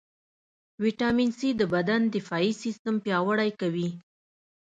ويټامين 0.81 1.29
C 1.37 1.39
د 1.57 1.61
بدن 1.73 2.01
دفاعي 2.15 2.51
سیستم 2.63 2.95
پیاوړئ 3.05 3.51
کوي. 3.61 3.89